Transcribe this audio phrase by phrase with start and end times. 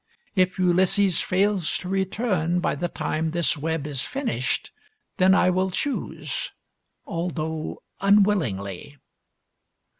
[0.35, 4.71] If Ulysses fails to return by the time this web is finished,
[5.17, 6.49] then I will choose,
[7.05, 8.97] although unwillingly."